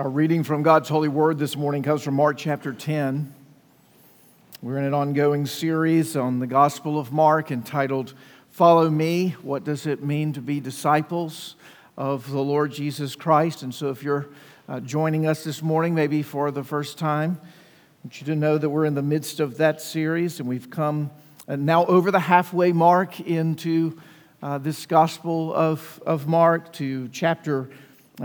[0.00, 3.34] Our reading from God's holy word this morning comes from Mark chapter 10.
[4.62, 8.14] We're in an ongoing series on the Gospel of Mark entitled
[8.48, 9.36] Follow Me.
[9.42, 11.54] What does it mean to be disciples
[11.98, 13.62] of the Lord Jesus Christ?
[13.62, 14.30] And so, if you're
[14.70, 18.56] uh, joining us this morning, maybe for the first time, I want you to know
[18.56, 21.10] that we're in the midst of that series and we've come
[21.46, 24.00] uh, now over the halfway mark into
[24.42, 27.68] uh, this Gospel of, of Mark to chapter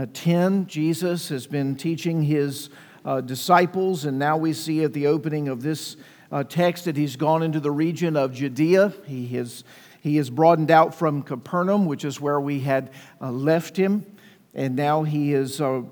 [0.03, 2.69] 10, Jesus has been teaching his
[3.05, 5.95] uh, disciples, and now we see at the opening of this
[6.33, 8.93] uh, text that he's gone into the region of Judea.
[9.05, 9.63] He has,
[10.01, 12.91] he has broadened out from Capernaum, which is where we had
[13.21, 14.05] uh, left him,
[14.53, 15.83] and now he is uh,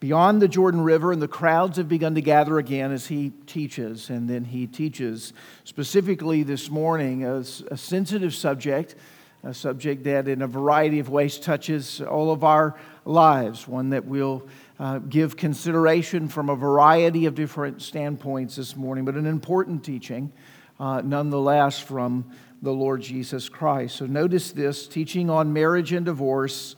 [0.00, 4.10] beyond the Jordan River, and the crowds have begun to gather again as he teaches.
[4.10, 8.96] And then he teaches specifically this morning a, a sensitive subject
[9.44, 14.04] a subject that in a variety of ways touches all of our lives, one that
[14.04, 14.46] we'll
[14.78, 20.32] uh, give consideration from a variety of different standpoints this morning, but an important teaching
[20.80, 22.30] uh, nonetheless from
[22.62, 23.96] the Lord Jesus Christ.
[23.96, 26.76] So notice this teaching on marriage and divorce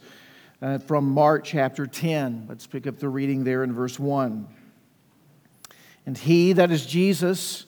[0.61, 2.45] uh, from Mark chapter 10.
[2.49, 4.47] Let's pick up the reading there in verse 1.
[6.05, 7.65] And he, that is Jesus,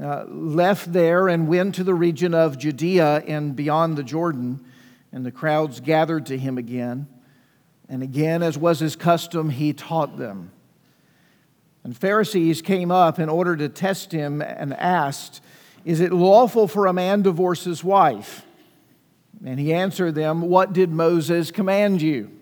[0.00, 4.64] uh, left there and went to the region of Judea and beyond the Jordan,
[5.12, 7.06] and the crowds gathered to him again.
[7.88, 10.50] And again, as was his custom, he taught them.
[11.84, 15.40] And Pharisees came up in order to test him and asked,
[15.84, 18.44] Is it lawful for a man to divorce his wife?
[19.44, 22.32] And he answered them, What did Moses command you?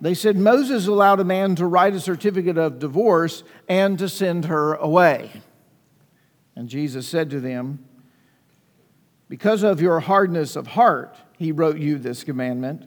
[0.00, 4.46] They said, Moses allowed a man to write a certificate of divorce and to send
[4.46, 5.42] her away.
[6.56, 7.84] And Jesus said to them,
[9.28, 12.84] Because of your hardness of heart, he wrote you this commandment.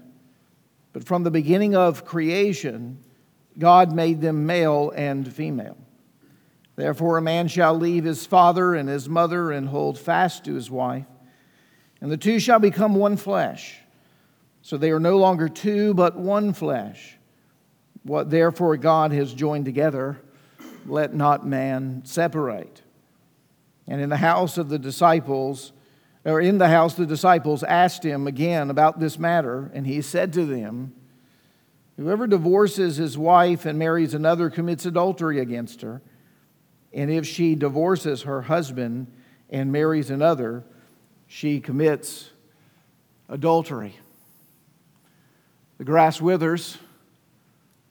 [0.93, 3.03] But from the beginning of creation,
[3.57, 5.77] God made them male and female.
[6.75, 10.71] Therefore, a man shall leave his father and his mother and hold fast to his
[10.71, 11.05] wife,
[11.99, 13.77] and the two shall become one flesh.
[14.63, 17.17] So they are no longer two, but one flesh.
[18.03, 20.19] What therefore God has joined together,
[20.85, 22.81] let not man separate.
[23.87, 25.73] And in the house of the disciples,
[26.23, 30.33] or in the house, the disciples asked him again about this matter, and he said
[30.33, 30.93] to them,
[31.97, 36.01] Whoever divorces his wife and marries another commits adultery against her.
[36.93, 39.07] And if she divorces her husband
[39.49, 40.63] and marries another,
[41.27, 42.29] she commits
[43.29, 43.95] adultery.
[45.77, 46.77] The grass withers,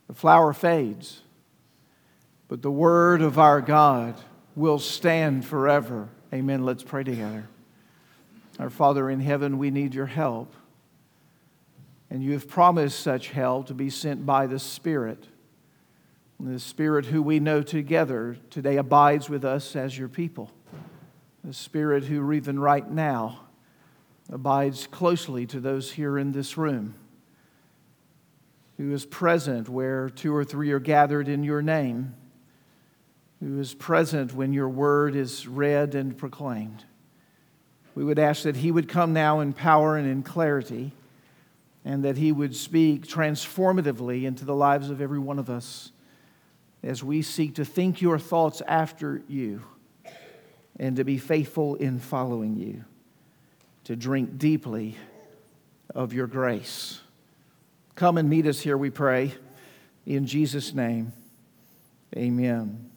[0.09, 1.23] the flower fades,
[2.49, 4.15] but the word of our God
[4.57, 6.09] will stand forever.
[6.33, 6.65] Amen.
[6.65, 7.49] Let's pray together.
[8.61, 10.55] Our Father in heaven, we need your help.
[12.11, 15.27] And you have promised such help to be sent by the Spirit.
[16.39, 20.51] And the Spirit who we know together today abides with us as your people.
[21.43, 23.47] The Spirit who, even right now,
[24.31, 26.95] abides closely to those here in this room,
[28.77, 32.15] who is present where two or three are gathered in your name
[33.41, 36.85] who is present when your word is read and proclaimed.
[37.95, 40.93] We would ask that he would come now in power and in clarity,
[41.85, 45.93] and that he would speak transformatively into the lives of every one of us
[46.83, 49.63] as we seek to think your thoughts after you
[50.79, 52.85] and to be faithful in following you,
[53.85, 54.97] to drink deeply
[55.95, 57.01] of your grace.
[57.97, 59.35] Come and meet us here, we pray.
[60.07, 61.13] In Jesus' name,
[62.17, 62.90] amen.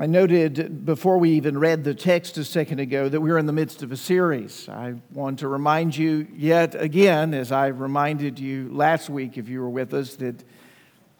[0.00, 3.52] I noted before we even read the text a second ago that we're in the
[3.52, 4.66] midst of a series.
[4.66, 9.60] I want to remind you yet again, as I reminded you last week if you
[9.60, 10.42] were with us, that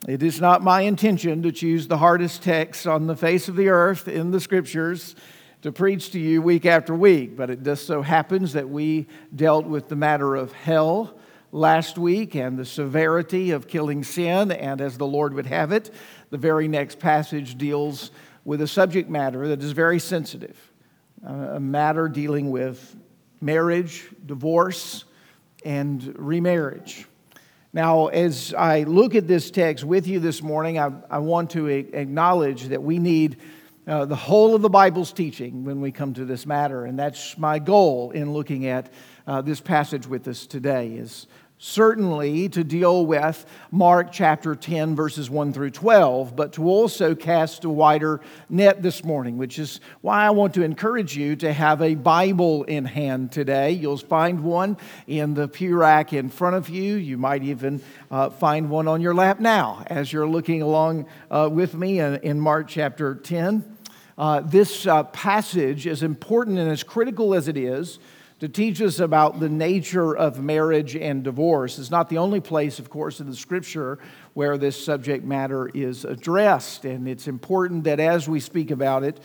[0.09, 3.69] it is not my intention to choose the hardest text on the face of the
[3.69, 5.15] earth in the scriptures
[5.61, 9.67] to preach to you week after week, but it just so happens that we dealt
[9.67, 11.19] with the matter of hell
[11.53, 15.93] last week and the severity of killing sin, and as the Lord would have it,
[16.31, 18.11] the very next passage deals
[18.45, 20.57] with a subject matter that is very sensitive,
[21.25, 22.97] a matter dealing with
[23.41, 25.05] marriage, divorce,
[25.65, 27.07] and remarriage.
[27.73, 31.69] Now, as I look at this text with you this morning, I, I want to
[31.69, 33.37] acknowledge that we need
[33.87, 37.39] uh, the whole of the Bible's teaching when we come to this matter, and that's
[37.39, 38.93] my goal in looking at
[39.27, 41.27] uh, this passage with us today is
[41.63, 47.65] certainly to deal with Mark chapter 10, verses 1 through 12, but to also cast
[47.65, 51.83] a wider net this morning, which is why I want to encourage you to have
[51.83, 53.73] a Bible in hand today.
[53.73, 56.95] You'll find one in the pew rack in front of you.
[56.95, 61.51] You might even uh, find one on your lap now as you're looking along uh,
[61.53, 63.77] with me in, in, Mark chapter 10.
[64.17, 67.99] Uh, this uh, passage, as important and as critical as it is,
[68.41, 71.79] to teach us about the nature of marriage and divorce.
[71.79, 73.99] It's not the only place, of course, in the scripture
[74.33, 76.87] where this subject matter is addressed.
[76.87, 79.21] And it's important that as we speak about it,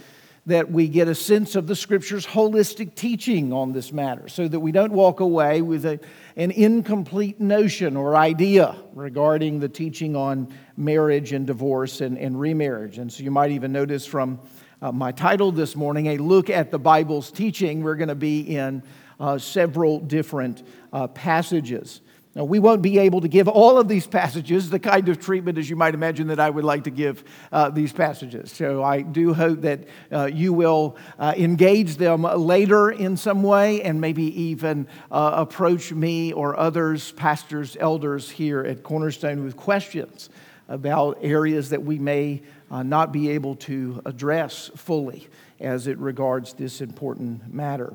[0.47, 4.59] that we get a sense of the scripture's holistic teaching on this matter so that
[4.59, 5.99] we don't walk away with a,
[6.35, 12.99] an incomplete notion or idea regarding the teaching on marriage and divorce and, and remarriage.
[12.99, 14.39] And so you might even notice from
[14.81, 18.41] uh, my title this morning, A Look at the Bible's Teaching, we're going to be
[18.41, 18.83] in
[19.19, 20.63] uh, several different
[20.93, 22.01] uh, passages.
[22.35, 25.57] Now, we won't be able to give all of these passages the kind of treatment
[25.57, 28.51] as you might imagine that I would like to give uh, these passages.
[28.51, 33.81] So I do hope that uh, you will uh, engage them later in some way
[33.83, 40.29] and maybe even uh, approach me or others, pastors, elders here at Cornerstone with questions
[40.67, 45.29] about areas that we may uh, not be able to address fully
[45.61, 47.93] as it regards this important matter.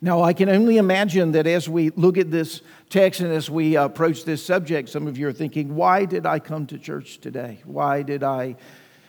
[0.00, 2.60] Now, I can only imagine that as we look at this
[2.90, 6.38] text and as we approach this subject, some of you are thinking, why did I
[6.38, 7.60] come to church today?
[7.64, 8.56] Why did I?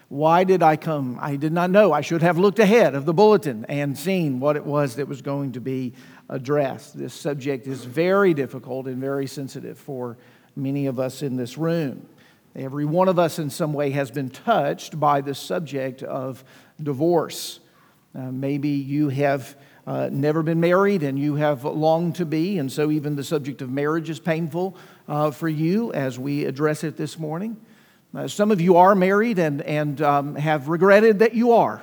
[0.10, 1.20] Why did I come?
[1.22, 1.92] I did not know.
[1.92, 5.22] I should have looked ahead of the bulletin and seen what it was that was
[5.22, 5.94] going to be
[6.30, 6.98] addressed.
[6.98, 10.18] This subject is very difficult and very sensitive for
[10.56, 12.08] many of us in this room.
[12.56, 16.46] Every one of us, in some way, has been touched by the subject of
[16.82, 17.60] divorce.
[18.18, 19.58] Uh, maybe you have
[19.88, 23.62] uh, never been married and you have longed to be, and so even the subject
[23.62, 24.76] of marriage is painful
[25.08, 27.56] uh, for you as we address it this morning.
[28.14, 31.82] Uh, some of you are married and, and um, have regretted that you are,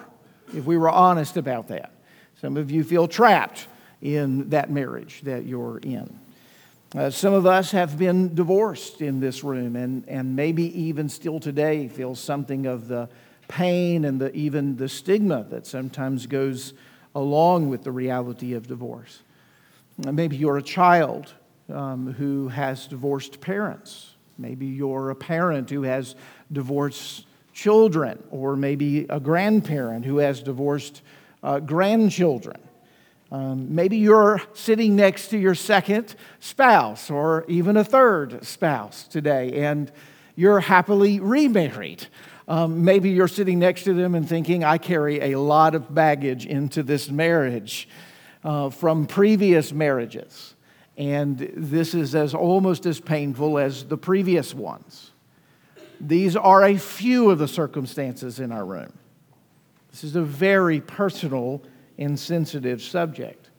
[0.55, 1.93] if we were honest about that.
[2.41, 3.69] Some of you feel trapped
[4.03, 6.21] in that marriage that you're in.
[6.95, 11.41] Uh, some of us have been divorced in this room and, and maybe even still
[11.41, 13.09] today feel something of the
[13.49, 16.75] pain and the, even the stigma that sometimes goes
[17.15, 19.23] along with the reality of divorce.
[19.99, 21.33] Maybe you're a child
[21.73, 24.15] um, who has divorced parents.
[24.39, 26.17] Maybe you're a parent who has
[26.51, 31.03] divorced children, or maybe a grandparent who has divorced
[31.43, 32.61] uh, grandchildren.
[33.31, 39.65] Um, maybe you're sitting next to your second spouse or even a third spouse today,
[39.65, 39.91] and
[40.37, 42.07] you're happily remarried.
[42.47, 46.45] Um, maybe you're sitting next to them and thinking, I carry a lot of baggage
[46.47, 47.89] into this marriage
[48.43, 50.55] uh, from previous marriages.
[50.97, 55.11] And this is as almost as painful as the previous ones.
[56.01, 58.93] These are a few of the circumstances in our room.
[59.91, 61.63] This is a very personal
[61.99, 63.51] and sensitive subject.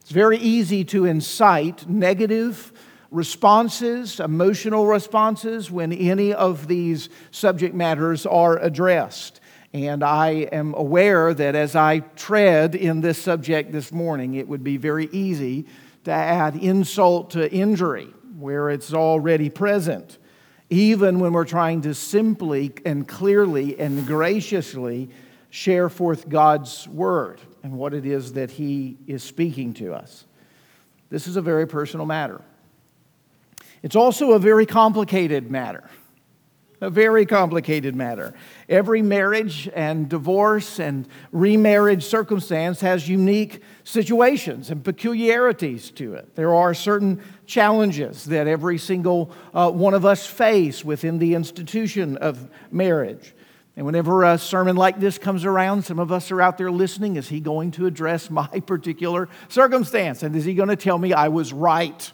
[0.00, 2.72] It's very easy to incite negative
[3.10, 9.40] responses, emotional responses, when any of these subject matters are addressed.
[9.72, 14.64] And I am aware that as I tread in this subject this morning, it would
[14.64, 15.66] be very easy
[16.04, 20.18] to add insult to injury where it's already present,
[20.70, 25.10] even when we're trying to simply and clearly and graciously
[25.50, 30.24] share forth God's word and what it is that He is speaking to us.
[31.10, 32.40] This is a very personal matter.
[33.82, 35.88] It's also a very complicated matter.
[36.82, 38.32] A very complicated matter.
[38.66, 46.34] Every marriage and divorce and remarriage circumstance has unique situations and peculiarities to it.
[46.36, 52.16] There are certain challenges that every single uh, one of us face within the institution
[52.16, 53.34] of marriage.
[53.76, 57.16] And whenever a sermon like this comes around, some of us are out there listening.
[57.16, 60.22] Is he going to address my particular circumstance?
[60.22, 62.10] And is he going to tell me I was right?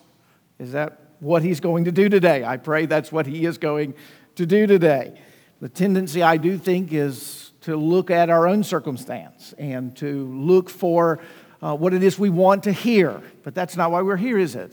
[0.58, 2.44] Is that what he's going to do today.
[2.44, 3.94] I pray that's what he is going
[4.36, 5.20] to do today.
[5.60, 10.68] The tendency, I do think, is to look at our own circumstance and to look
[10.68, 11.20] for
[11.62, 13.20] uh, what it is we want to hear.
[13.42, 14.72] But that's not why we're here, is it?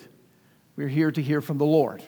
[0.76, 2.04] We're here to hear from the Lord.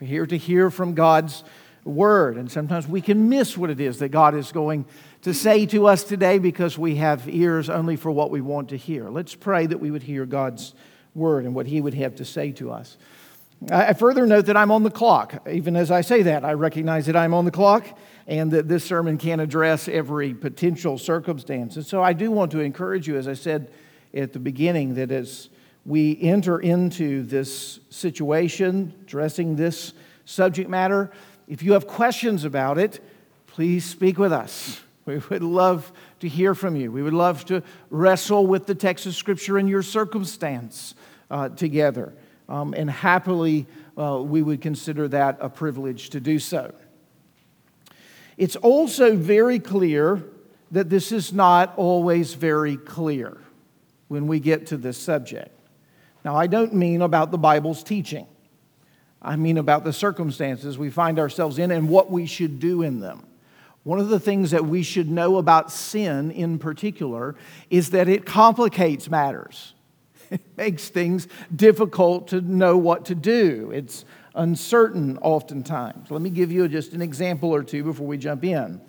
[0.00, 1.44] We're here to hear from God's
[1.84, 2.36] word.
[2.36, 4.86] And sometimes we can miss what it is that God is going
[5.22, 8.76] to say to us today because we have ears only for what we want to
[8.76, 9.08] hear.
[9.08, 10.74] Let's pray that we would hear God's
[11.14, 12.96] word and what He would have to say to us.
[13.70, 15.46] I further note that I'm on the clock.
[15.50, 17.86] Even as I say that, I recognize that I'm on the clock
[18.28, 21.74] and that this sermon can't address every potential circumstance.
[21.74, 23.70] And so I do want to encourage you, as I said
[24.14, 25.48] at the beginning, that as
[25.84, 29.92] we enter into this situation, addressing this
[30.24, 31.10] subject matter,
[31.48, 33.00] if you have questions about it,
[33.46, 34.80] please speak with us.
[35.04, 36.92] We would love to hear from you.
[36.92, 40.94] We would love to wrestle with the text of Scripture in your circumstance
[41.30, 42.12] uh, together.
[42.48, 46.74] Um, and happily, uh, we would consider that a privilege to do so.
[48.36, 50.22] It's also very clear
[50.70, 53.36] that this is not always very clear
[54.08, 55.50] when we get to this subject.
[56.24, 58.26] Now, I don't mean about the Bible's teaching.
[59.20, 63.00] I mean about the circumstances we find ourselves in and what we should do in
[63.00, 63.26] them.
[63.82, 67.34] One of the things that we should know about sin in particular
[67.70, 69.74] is that it complicates matters.
[70.30, 73.70] It makes things difficult to know what to do.
[73.72, 74.04] It's
[74.34, 76.10] uncertain oftentimes.
[76.10, 78.80] Let me give you just an example or two before we jump in.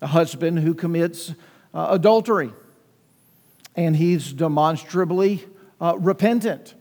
[0.00, 1.34] A husband who commits
[1.74, 2.52] uh, adultery
[3.76, 5.44] and he's demonstrably
[5.80, 6.74] uh, repentant.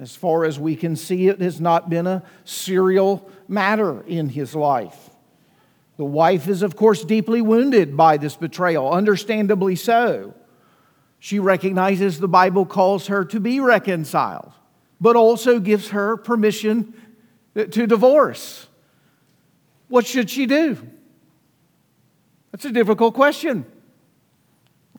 [0.00, 4.54] As far as we can see, it has not been a serial matter in his
[4.54, 5.10] life.
[5.98, 10.34] The wife is, of course, deeply wounded by this betrayal, understandably so.
[11.24, 14.50] She recognizes the Bible calls her to be reconciled,
[15.00, 16.94] but also gives her permission
[17.54, 18.66] to divorce.
[19.86, 20.84] What should she do?
[22.50, 23.66] That's a difficult question.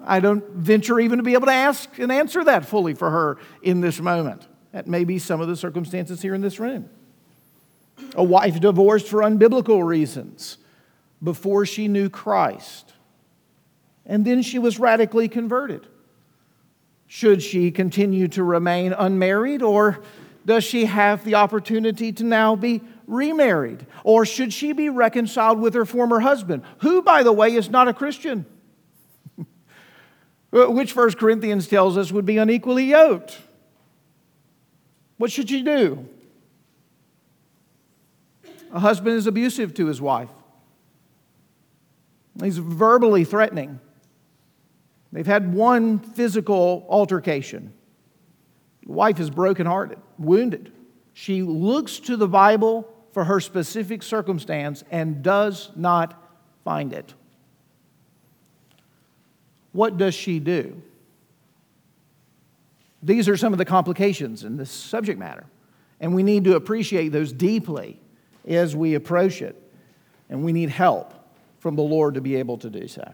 [0.01, 3.38] I don't venture even to be able to ask and answer that fully for her
[3.62, 4.48] in this moment.
[4.72, 6.89] That may be some of the circumstances here in this room.
[8.15, 10.58] A wife divorced for unbiblical reasons
[11.22, 12.94] before she knew Christ.
[14.06, 15.86] And then she was radically converted.
[17.08, 20.02] Should she continue to remain unmarried, or
[20.46, 23.86] does she have the opportunity to now be remarried?
[24.04, 27.88] Or should she be reconciled with her former husband, who, by the way, is not
[27.88, 28.46] a Christian?
[30.56, 33.40] Uh, which First Corinthians tells us would be unequally yoked.
[35.18, 36.08] What should she do?
[38.72, 40.30] A husband is abusive to his wife.
[42.40, 43.80] He's verbally threatening.
[45.13, 47.72] They've had one physical altercation.
[48.86, 50.74] The wife is brokenhearted, wounded.
[51.13, 56.20] She looks to the Bible for her specific circumstance and does not
[56.65, 57.13] find it.
[59.72, 60.82] What does she do?
[63.03, 65.46] These are some of the complications in this subject matter.
[66.00, 68.00] And we need to appreciate those deeply
[68.48, 69.62] as we approach it.
[70.29, 71.13] And we need help
[71.60, 73.13] from the Lord to be able to do so.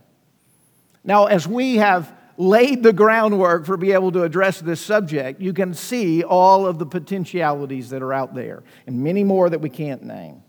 [1.04, 5.54] Now, as we have laid the groundwork for being able to address this subject, you
[5.54, 9.70] can see all of the potentialities that are out there and many more that we
[9.70, 10.42] can't name.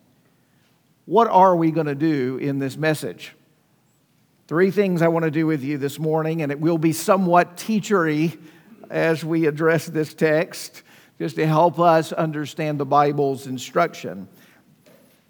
[1.07, 3.33] What are we going to do in this message?
[4.47, 7.57] Three things I want to do with you this morning, and it will be somewhat
[7.57, 8.38] teachery
[8.88, 10.83] as we address this text,
[11.19, 14.28] just to help us understand the Bible's instruction.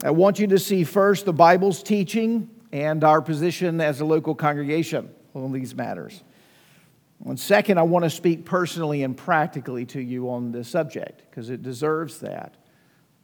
[0.03, 4.35] I want you to see first the Bible's teaching and our position as a local
[4.35, 6.23] congregation on these matters.
[7.25, 11.51] And second, I want to speak personally and practically to you on this subject because
[11.51, 12.55] it deserves that.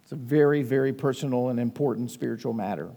[0.02, 2.90] It's a very, very personal and important spiritual matter.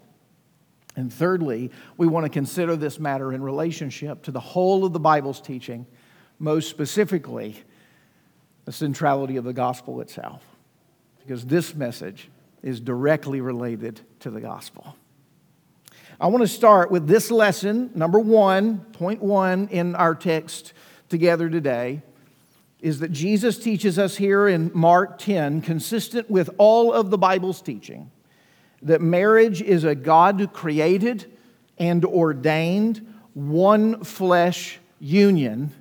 [0.95, 4.99] And thirdly, we want to consider this matter in relationship to the whole of the
[4.99, 5.85] Bible's teaching
[6.39, 7.55] most specifically,
[8.65, 10.43] the centrality of the gospel itself,
[11.19, 12.29] because this message
[12.61, 14.95] is directly related to the gospel.
[16.21, 20.73] I want to start with this lesson, number one, point one in our text
[21.07, 22.01] together today,
[22.81, 27.61] is that Jesus teaches us here in Mark 10, consistent with all of the Bible's
[27.61, 28.11] teaching,
[28.81, 31.31] that marriage is a God created
[31.77, 35.71] and ordained one flesh union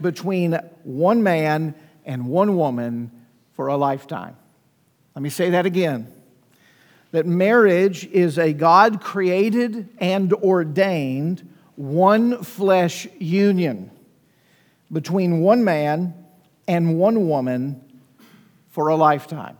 [0.00, 3.12] between one man and one woman
[3.52, 4.36] for a lifetime.
[5.14, 6.12] Let me say that again
[7.14, 13.88] that marriage is a God created and ordained one flesh union
[14.90, 16.12] between one man
[16.66, 17.80] and one woman
[18.68, 19.56] for a lifetime.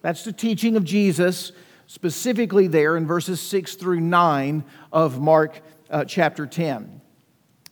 [0.00, 1.52] That's the teaching of Jesus,
[1.86, 7.00] specifically there in verses 6 through 9 of Mark uh, chapter 10.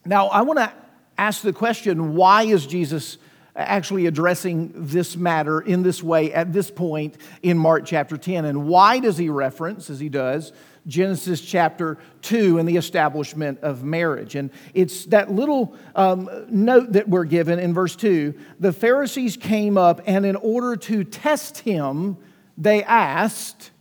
[0.05, 0.71] Now, I want to
[1.17, 3.17] ask the question why is Jesus
[3.55, 8.45] actually addressing this matter in this way at this point in Mark chapter 10?
[8.45, 10.51] And why does he reference, as he does,
[10.87, 14.35] Genesis chapter 2 and the establishment of marriage.
[14.35, 19.77] And it's that little um, note that we're given in verse 2 the Pharisees came
[19.77, 22.17] up, and in order to test him,
[22.57, 23.71] they asked,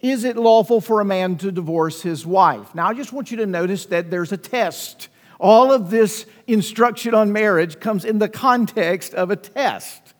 [0.00, 2.74] Is it lawful for a man to divorce his wife?
[2.74, 7.14] Now, I just want you to notice that there's a test All of this instruction
[7.14, 10.14] on marriage comes in the context of a test.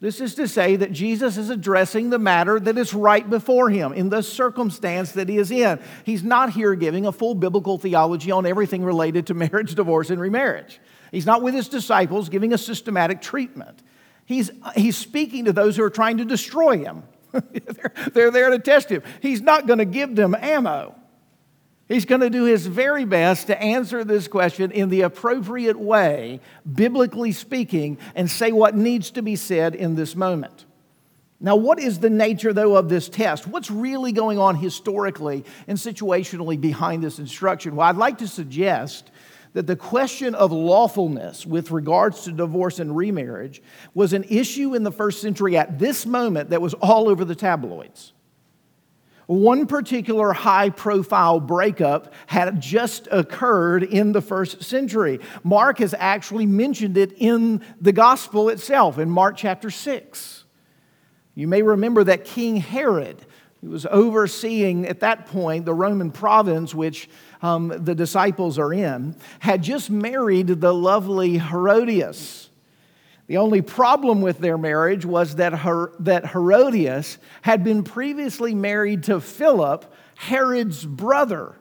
[0.00, 3.92] This is to say that Jesus is addressing the matter that is right before him
[3.92, 5.80] in the circumstance that he is in.
[6.04, 10.20] He's not here giving a full biblical theology on everything related to marriage, divorce, and
[10.20, 10.80] remarriage.
[11.10, 13.82] He's not with his disciples giving a systematic treatment.
[14.24, 17.02] He's, he's speaking to those who are trying to destroy him.
[17.32, 19.02] they're, they're there to test him.
[19.20, 20.94] He's not going to give them ammo.
[21.88, 26.40] He's going to do his very best to answer this question in the appropriate way,
[26.70, 30.66] biblically speaking, and say what needs to be said in this moment.
[31.40, 33.46] Now, what is the nature, though, of this test?
[33.46, 37.76] What's really going on historically and situationally behind this instruction?
[37.76, 39.10] Well, I'd like to suggest
[39.54, 43.62] that the question of lawfulness with regards to divorce and remarriage
[43.94, 47.34] was an issue in the first century at this moment that was all over the
[47.34, 48.12] tabloids.
[49.28, 55.20] One particular high profile breakup had just occurred in the first century.
[55.44, 60.44] Mark has actually mentioned it in the gospel itself, in Mark chapter 6.
[61.34, 63.26] You may remember that King Herod,
[63.60, 67.10] who was overseeing at that point the Roman province, which
[67.42, 72.47] um, the disciples are in, had just married the lovely Herodias.
[73.28, 79.04] The only problem with their marriage was that, Her- that Herodias had been previously married
[79.04, 79.84] to Philip,
[80.16, 81.54] Herod's brother.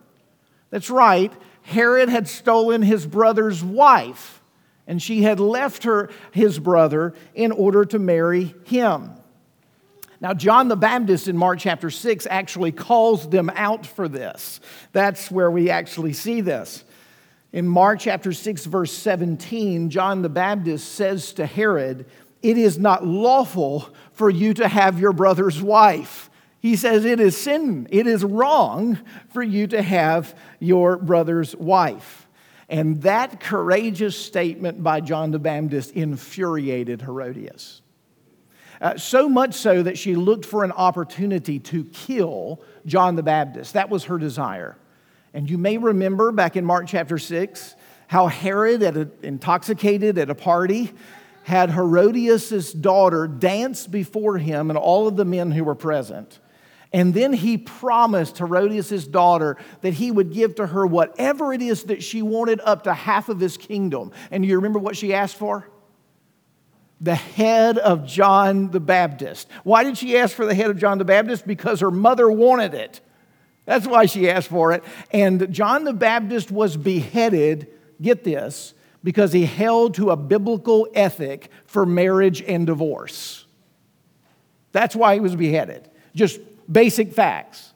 [0.69, 1.31] That's right,
[1.63, 4.41] Herod had stolen his brother's wife,
[4.87, 9.11] and she had left her, his brother, in order to marry him.
[10.21, 14.61] Now, John the Baptist in Mark chapter 6 actually calls them out for this.
[14.93, 16.85] That's where we actually see this.
[17.53, 22.05] In Mark chapter 6, verse 17, John the Baptist says to Herod,
[22.41, 26.29] It is not lawful for you to have your brother's wife.
[26.59, 28.99] He says it is sin, it is wrong
[29.29, 32.27] for you to have your brother's wife.
[32.67, 37.81] And that courageous statement by John the Baptist infuriated Herodias.
[38.81, 43.73] Uh, so much so that she looked for an opportunity to kill John the Baptist.
[43.73, 44.75] That was her desire.
[45.33, 47.75] And you may remember back in Mark chapter 6
[48.07, 50.93] how Herod, at a, intoxicated at a party,
[51.43, 56.39] had Herodias' daughter dance before him and all of the men who were present.
[56.93, 61.83] And then he promised Herodias' daughter that he would give to her whatever it is
[61.85, 64.11] that she wanted up to half of his kingdom.
[64.31, 65.69] And you remember what she asked for?
[66.99, 69.47] The head of John the Baptist.
[69.63, 71.45] Why did she ask for the head of John the Baptist?
[71.45, 73.01] Because her mother wanted it.
[73.67, 74.83] That's why she asked for it.
[75.11, 77.67] And John the Baptist was beheaded,
[78.01, 83.45] get this, because he held to a biblical ethic for marriage and divorce.
[84.71, 85.89] That's why he was beheaded.
[86.15, 86.39] Just
[86.71, 87.73] basic facts.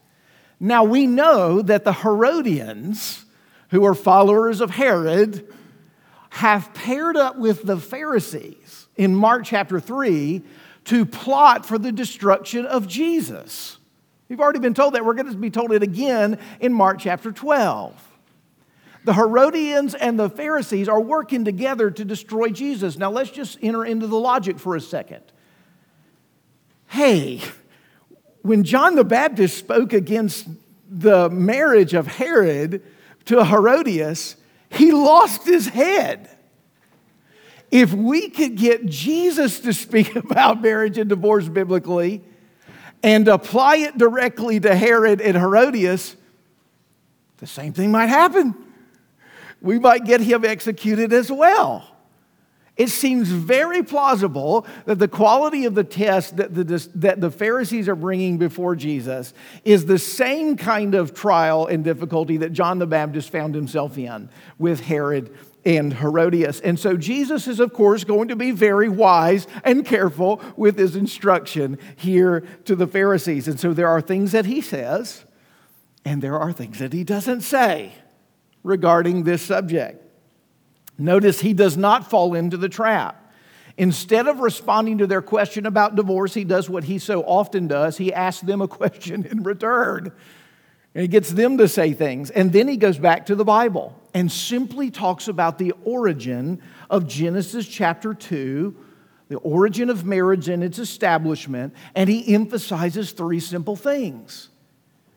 [0.61, 3.25] Now we know that the Herodians,
[3.71, 5.45] who are followers of Herod,
[6.29, 10.41] have paired up with the Pharisees in Mark chapter 3
[10.85, 13.77] to plot for the destruction of Jesus.
[14.31, 15.03] We've already been told that.
[15.03, 17.93] We're going to be told it again in Mark chapter 12.
[19.03, 22.97] The Herodians and the Pharisees are working together to destroy Jesus.
[22.97, 25.21] Now, let's just enter into the logic for a second.
[26.87, 27.41] Hey,
[28.41, 30.47] when John the Baptist spoke against
[30.89, 32.83] the marriage of Herod
[33.25, 34.37] to Herodias,
[34.69, 36.29] he lost his head.
[37.69, 42.23] If we could get Jesus to speak about marriage and divorce biblically,
[43.03, 46.15] and apply it directly to Herod and Herodias,
[47.37, 48.55] the same thing might happen.
[49.61, 51.87] We might get him executed as well.
[52.77, 57.89] It seems very plausible that the quality of the test that the, that the Pharisees
[57.89, 59.33] are bringing before Jesus
[59.65, 64.29] is the same kind of trial and difficulty that John the Baptist found himself in
[64.57, 66.59] with Herod and Herodias.
[66.61, 70.95] And so Jesus is, of course, going to be very wise and careful with his
[70.95, 73.47] instruction here to the Pharisees.
[73.47, 75.23] And so there are things that he says,
[76.03, 77.93] and there are things that he doesn't say
[78.63, 80.03] regarding this subject.
[80.97, 83.17] Notice he does not fall into the trap.
[83.77, 87.97] Instead of responding to their question about divorce, he does what he so often does
[87.97, 90.11] he asks them a question in return.
[90.93, 92.29] And he gets them to say things.
[92.29, 97.07] And then he goes back to the Bible and simply talks about the origin of
[97.07, 98.75] Genesis chapter 2,
[99.29, 101.73] the origin of marriage and its establishment.
[101.95, 104.49] And he emphasizes three simple things.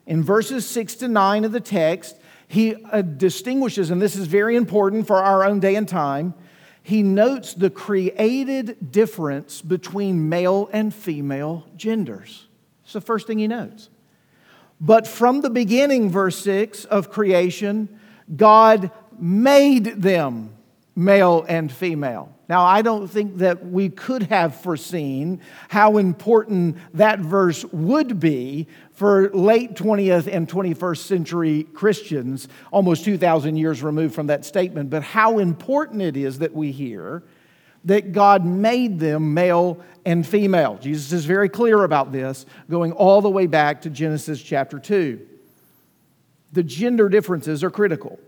[0.07, 4.55] In verses 6 to 9 of the text, he uh, distinguishes, and this is very
[4.55, 6.35] important for our own day and time,
[6.83, 12.47] he notes the created difference between male and female genders.
[12.85, 13.89] It's the first thing he notes.
[14.81, 17.99] But from the beginning, verse 6 of creation,
[18.35, 20.55] God made them
[20.97, 22.35] male and female.
[22.49, 28.69] Now, I don't think that we could have foreseen how important that verse would be
[28.93, 35.03] for late 20th and 21st century Christians, almost 2,000 years removed from that statement, but
[35.03, 37.23] how important it is that we hear
[37.87, 40.79] that God made them male and female.
[40.81, 45.21] Jesus is very clear about this, going all the way back to Genesis chapter 2.
[46.55, 48.19] The gender differences are critical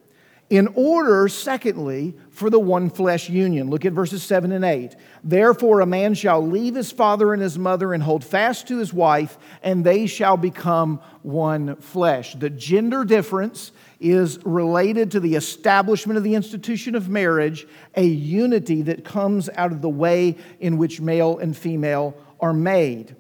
[0.49, 3.69] in order, secondly, for the one flesh union.
[3.69, 4.95] Look at verses 7 and 8.
[5.25, 8.93] Therefore, a man shall leave his father and his mother and hold fast to his
[8.93, 12.35] wife, and they shall become one flesh.
[12.35, 18.83] The gender difference is related to the establishment of the institution of marriage, a unity
[18.83, 23.17] that comes out of the way in which male and female are made.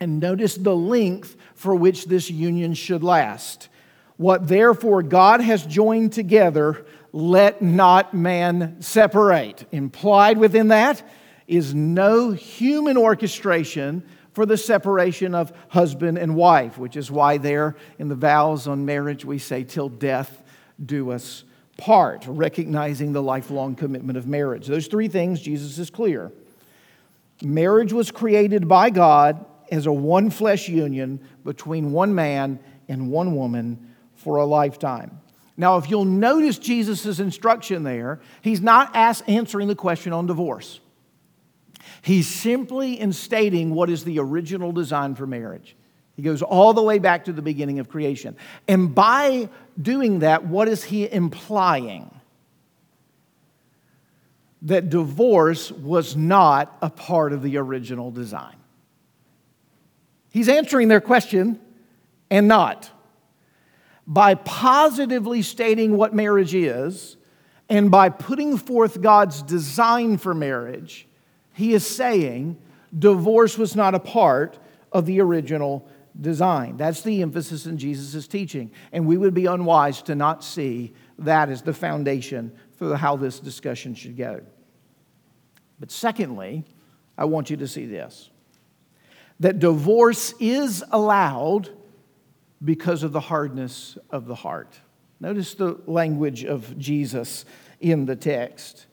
[0.00, 3.68] And notice the length for which this union should last.
[4.20, 9.64] What therefore God has joined together, let not man separate.
[9.72, 11.02] Implied within that
[11.48, 17.76] is no human orchestration for the separation of husband and wife, which is why there
[17.98, 20.42] in the vows on marriage we say, till death
[20.84, 21.44] do us
[21.78, 24.66] part, recognizing the lifelong commitment of marriage.
[24.66, 26.30] Those three things, Jesus is clear.
[27.42, 33.34] Marriage was created by God as a one flesh union between one man and one
[33.34, 33.86] woman
[34.20, 35.20] for a lifetime.
[35.56, 40.80] Now, if you'll notice Jesus' instruction there, he's not ask, answering the question on divorce.
[42.02, 45.76] He's simply instating what is the original design for marriage.
[46.16, 48.36] He goes all the way back to the beginning of creation.
[48.68, 49.48] And by
[49.80, 52.10] doing that, what is he implying?
[54.62, 58.56] That divorce was not a part of the original design.
[60.30, 61.58] He's answering their question
[62.30, 62.90] and not
[64.06, 67.16] by positively stating what marriage is
[67.68, 71.06] and by putting forth God's design for marriage,
[71.52, 72.58] he is saying
[72.96, 74.58] divorce was not a part
[74.92, 75.88] of the original
[76.20, 76.76] design.
[76.76, 78.72] That's the emphasis in Jesus' teaching.
[78.92, 83.38] And we would be unwise to not see that as the foundation for how this
[83.38, 84.40] discussion should go.
[85.78, 86.64] But secondly,
[87.16, 88.30] I want you to see this
[89.38, 91.70] that divorce is allowed
[92.62, 94.80] because of the hardness of the heart.
[95.18, 97.44] Notice the language of Jesus
[97.80, 98.86] in the text.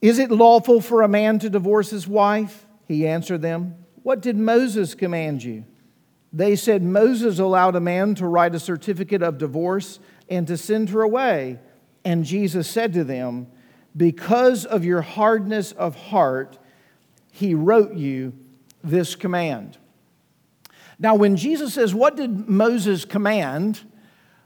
[0.00, 2.66] Is it lawful for a man to divorce his wife?
[2.88, 5.64] He answered them, What did Moses command you?
[6.32, 9.98] They said, Moses allowed a man to write a certificate of divorce
[10.28, 11.58] and to send her away.
[12.04, 13.48] And Jesus said to them,
[13.96, 16.58] Because of your hardness of heart,
[17.32, 18.32] he wrote you
[18.82, 19.76] this command.
[21.00, 23.80] Now, when Jesus says, What did Moses command?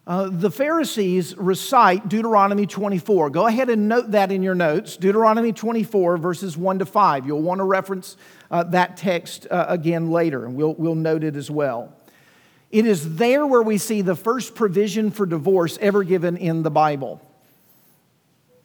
[0.07, 3.31] Uh, the Pharisees recite Deuteronomy 24.
[3.31, 4.99] Go ahead and note that in your notes.
[4.99, 7.27] Deuteronomy 24, verses 1 to 5.
[7.27, 8.19] You'll want to reference
[8.51, 11.97] uh, that text uh, again later, and we'll, we'll note it as well.
[12.71, 16.71] It is there where we see the first provision for divorce ever given in the
[16.71, 17.23] Bible.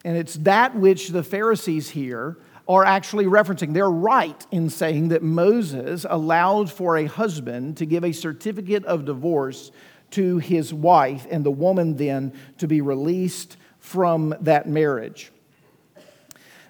[0.04, 2.38] And it's that which the Pharisees here
[2.70, 3.74] are actually referencing.
[3.74, 9.06] They're right in saying that Moses allowed for a husband to give a certificate of
[9.06, 9.72] divorce
[10.12, 15.32] to his wife, and the woman then to be released from that marriage.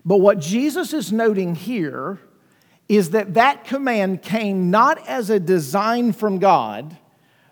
[0.06, 2.20] But what Jesus is noting here
[2.88, 6.98] is that that command came not as a design from God,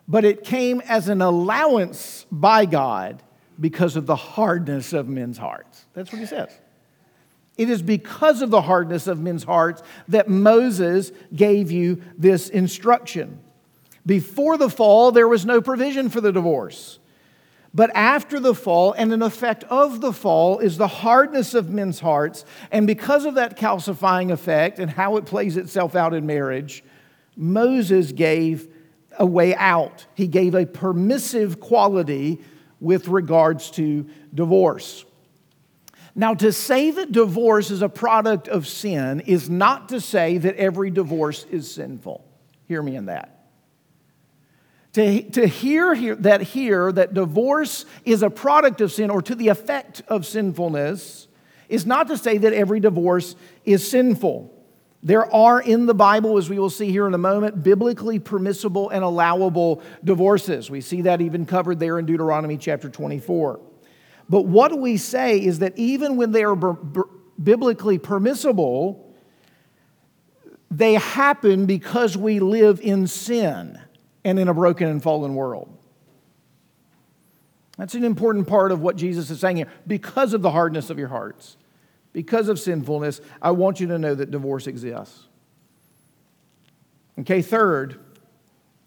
[0.07, 3.21] but it came as an allowance by God
[3.60, 5.86] because of the hardness of men's hearts.
[5.93, 6.49] That's what he says.
[7.57, 13.39] It is because of the hardness of men's hearts that Moses gave you this instruction.
[14.05, 16.99] Before the fall, there was no provision for the divorce.
[17.73, 21.99] But after the fall, and an effect of the fall, is the hardness of men's
[21.99, 22.45] hearts.
[22.71, 26.83] And because of that calcifying effect and how it plays itself out in marriage,
[27.35, 28.67] Moses gave
[29.19, 30.05] a way out.
[30.15, 32.39] He gave a permissive quality
[32.79, 35.05] with regards to divorce.
[36.19, 40.56] Now, to say that divorce is a product of sin is not to say that
[40.56, 42.25] every divorce is sinful.
[42.67, 43.45] Hear me in that.
[44.93, 49.49] To, to hear, that here that divorce is a product of sin or to the
[49.49, 51.27] effect of sinfulness
[51.69, 54.51] is not to say that every divorce is sinful.
[55.03, 58.89] There are in the Bible, as we will see here in a moment, biblically permissible
[58.89, 60.71] and allowable divorces.
[60.71, 63.60] We see that even covered there in Deuteronomy chapter 24.
[64.29, 67.01] But what we say is that even when they are b-
[67.41, 69.15] biblically permissible,
[70.69, 73.79] they happen because we live in sin
[74.23, 75.73] and in a broken and fallen world.
[77.77, 79.71] That's an important part of what Jesus is saying here.
[79.85, 81.57] Because of the hardness of your hearts,
[82.11, 85.27] because of sinfulness, I want you to know that divorce exists.
[87.19, 87.99] Okay, third,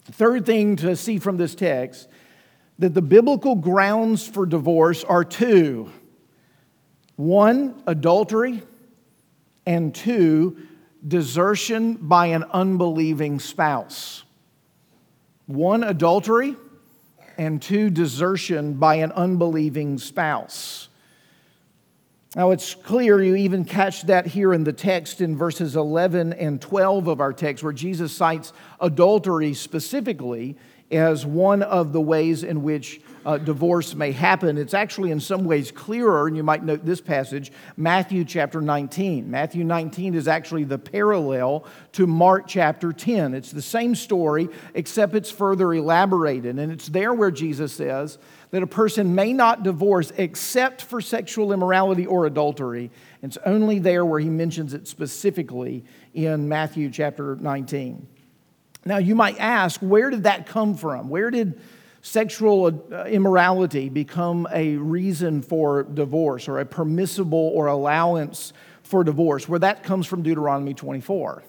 [0.03, 2.07] third thing to see from this text
[2.79, 5.91] that the biblical grounds for divorce are two
[7.15, 8.63] one, adultery,
[9.67, 10.57] and two,
[11.07, 14.23] desertion by an unbelieving spouse.
[15.45, 16.55] One, adultery,
[17.37, 20.89] and two, desertion by an unbelieving spouse.
[22.35, 26.61] Now, it's clear you even catch that here in the text in verses 11 and
[26.61, 30.57] 12 of our text, where Jesus cites adultery specifically
[30.91, 34.57] as one of the ways in which uh, divorce may happen.
[34.57, 39.29] It's actually in some ways clearer, and you might note this passage, Matthew chapter 19.
[39.29, 43.33] Matthew 19 is actually the parallel to Mark chapter 10.
[43.33, 46.57] It's the same story, except it's further elaborated.
[46.57, 48.17] And it's there where Jesus says
[48.49, 52.91] that a person may not divorce except for sexual immorality or adultery.
[53.21, 58.07] It's only there where he mentions it specifically in Matthew chapter 19.
[58.85, 61.09] Now, you might ask, where did that come from?
[61.09, 61.59] Where did
[62.01, 69.47] sexual uh, immorality become a reason for divorce or a permissible or allowance for divorce?
[69.47, 71.43] Where that comes from Deuteronomy 24.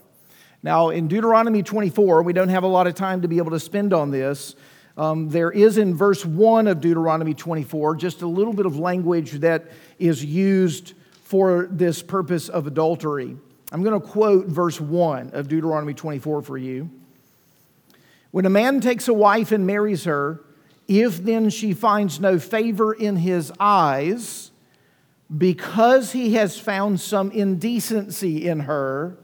[0.62, 3.61] Now, in Deuteronomy 24, we don't have a lot of time to be able to
[3.61, 4.55] spend on this.
[4.99, 9.33] Um, there is in verse 1 of Deuteronomy 24 just a little bit of language
[9.40, 10.92] that is used
[11.25, 13.37] for this purpose of adultery.
[13.73, 16.90] I'm going to quote verse 1 of Deuteronomy 24 for you.
[18.33, 20.40] When a man takes a wife and marries her,
[20.88, 24.51] if then she finds no favor in his eyes,
[25.37, 29.18] because he has found some indecency in her,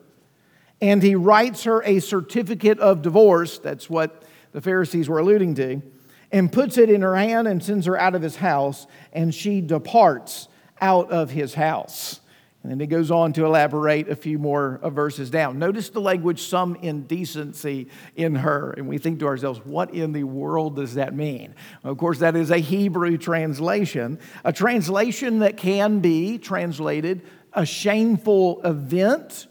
[0.81, 5.83] and he writes her a certificate of divorce, that's what the Pharisees were alluding to,
[6.31, 9.63] and puts it in her hand and sends her out of his house, and she
[9.63, 10.49] departs
[10.83, 12.21] out of his house.
[12.63, 15.59] And then he goes on to elaborate a few more uh, verses down.
[15.59, 18.73] Notice the language, some indecency in her.
[18.73, 21.55] And we think to ourselves, what in the world does that mean?
[21.85, 28.61] Of course, that is a Hebrew translation, a translation that can be translated a shameful
[28.63, 29.47] event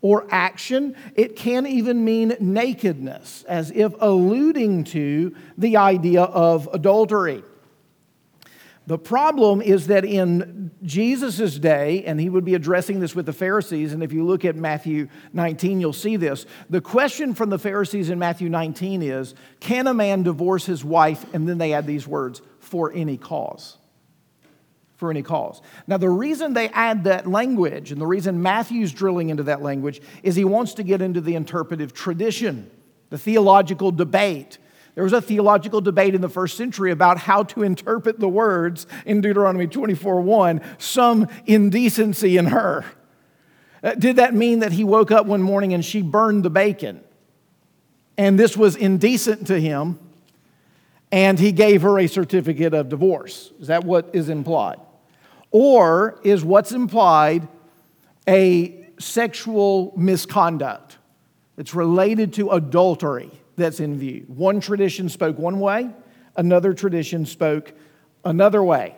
[0.00, 0.96] or action.
[1.14, 7.42] It can even mean nakedness, as if alluding to the idea of adultery.
[8.86, 13.32] The problem is that in Jesus' day, and he would be addressing this with the
[13.32, 16.46] Pharisees, and if you look at Matthew 19, you'll see this.
[16.68, 21.24] The question from the Pharisees in Matthew 19 is Can a man divorce his wife?
[21.32, 23.76] And then they add these words, for any cause.
[24.96, 25.62] For any cause.
[25.86, 30.02] Now, the reason they add that language, and the reason Matthew's drilling into that language,
[30.24, 32.68] is he wants to get into the interpretive tradition,
[33.10, 34.58] the theological debate
[34.94, 38.86] there was a theological debate in the first century about how to interpret the words
[39.06, 42.84] in Deuteronomy 24 1, some indecency in her.
[43.82, 47.02] Uh, did that mean that he woke up one morning and she burned the bacon?
[48.18, 49.98] And this was indecent to him,
[51.10, 53.50] and he gave her a certificate of divorce.
[53.60, 54.78] Is that what is implied?
[55.50, 57.48] Or is what's implied
[58.28, 60.98] a sexual misconduct
[61.56, 63.30] It's related to adultery?
[63.56, 64.24] That's in view.
[64.28, 65.90] One tradition spoke one way,
[66.36, 67.72] another tradition spoke
[68.24, 68.96] another way.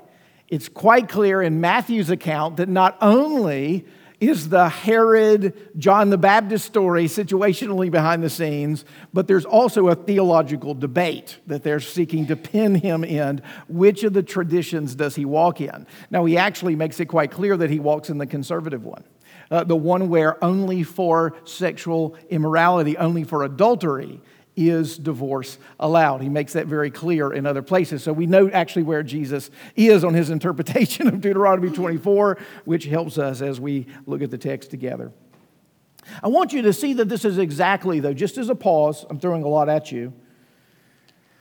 [0.48, 3.86] It's quite clear in Matthew's account that not only
[4.20, 9.94] is the Herod, John the Baptist story situationally behind the scenes, but there's also a
[9.94, 13.42] theological debate that they're seeking to pin him in.
[13.68, 15.86] Which of the traditions does he walk in?
[16.10, 19.04] Now, he actually makes it quite clear that he walks in the conservative one.
[19.50, 24.20] Uh, the one where only for sexual immorality, only for adultery,
[24.56, 26.22] is divorce allowed.
[26.22, 28.02] He makes that very clear in other places.
[28.02, 33.18] So we know actually where Jesus is on his interpretation of Deuteronomy 24, which helps
[33.18, 35.12] us as we look at the text together.
[36.22, 39.18] I want you to see that this is exactly, though, just as a pause, I'm
[39.18, 40.12] throwing a lot at you.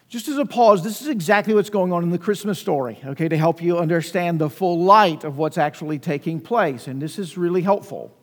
[0.07, 3.27] Just as a pause, this is exactly what's going on in the Christmas story, okay,
[3.27, 6.87] to help you understand the full light of what's actually taking place.
[6.87, 8.15] And this is really helpful.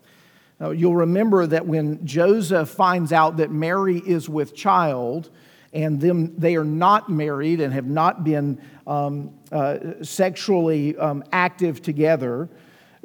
[0.60, 5.30] Now, you'll remember that when Joseph finds out that Mary is with child,
[5.72, 11.80] and them, they are not married and have not been um, uh, sexually um, active
[11.80, 12.48] together,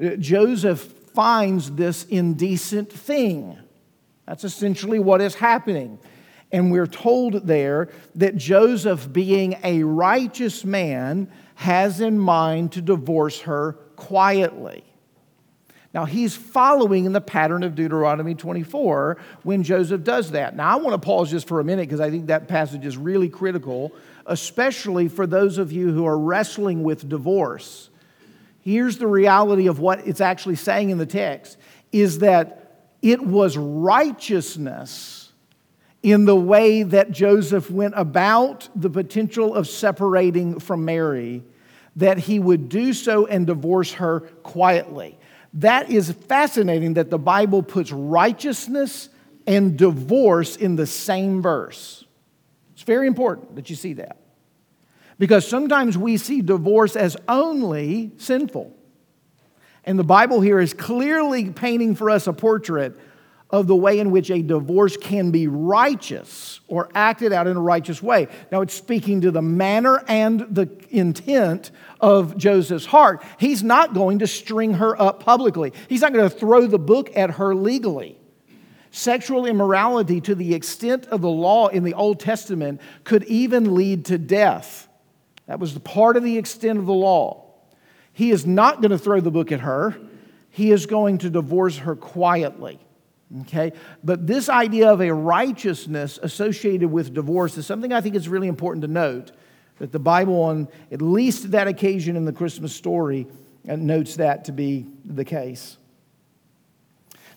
[0.03, 0.81] uh, Joseph
[1.13, 3.57] finds this indecent thing.
[4.25, 5.99] That's essentially what is happening.
[6.51, 13.41] And we're told there that Joseph, being a righteous man, has in mind to divorce
[13.41, 14.83] her quietly.
[15.95, 20.53] Now, he's following in the pattern of Deuteronomy 24 when Joseph does that.
[20.53, 22.97] Now, I want to pause just for a minute because I think that passage is
[22.97, 23.93] really critical,
[24.25, 27.89] especially for those of you who are wrestling with divorce.
[28.59, 31.57] Here's the reality of what it's actually saying in the text
[31.93, 35.31] is that it was righteousness
[36.03, 41.41] in the way that Joseph went about the potential of separating from Mary
[41.95, 45.17] that he would do so and divorce her quietly.
[45.55, 49.09] That is fascinating that the Bible puts righteousness
[49.47, 52.03] and divorce in the same verse.
[52.73, 54.17] It's very important that you see that.
[55.17, 58.75] Because sometimes we see divorce as only sinful.
[59.85, 62.99] And the Bible here is clearly painting for us a portrait
[63.55, 67.61] of the way in which a divorce can be righteous or acted out in a
[67.61, 68.27] righteous way.
[68.51, 73.23] Now, it's speaking to the manner and the intent of Joseph's heart.
[73.39, 77.15] He's not going to string her up publicly, he's not going to throw the book
[77.15, 78.17] at her legally.
[78.91, 84.05] Sexual immorality, to the extent of the law in the Old Testament, could even lead
[84.05, 84.87] to death.
[85.47, 87.45] That was the part of the extent of the law.
[88.13, 89.97] He is not going to throw the book at her,
[90.49, 92.79] he is going to divorce her quietly.
[93.41, 93.73] Okay?
[94.03, 98.47] But this idea of a righteousness associated with divorce is something I think is really
[98.47, 99.31] important to note.
[99.79, 103.27] That the Bible, on at least that occasion in the Christmas story,
[103.67, 105.77] uh, notes that to be the case.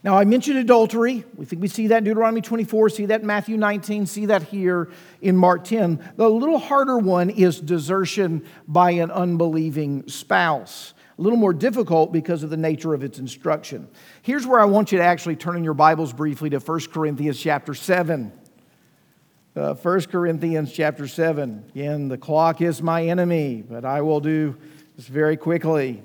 [0.04, 1.24] Now, I mentioned adultery.
[1.34, 4.44] We think we see that in Deuteronomy 24, see that in Matthew 19, see that
[4.44, 4.88] here
[5.20, 6.12] in Mark 10.
[6.16, 12.44] The little harder one is desertion by an unbelieving spouse a little more difficult because
[12.44, 13.88] of the nature of its instruction.
[14.22, 17.40] Here's where I want you to actually turn in your Bibles briefly to 1 Corinthians
[17.40, 18.32] chapter 7.
[19.56, 21.64] Uh, 1 Corinthians chapter 7.
[21.70, 24.56] Again, the clock is my enemy, but I will do
[24.94, 26.02] this very quickly.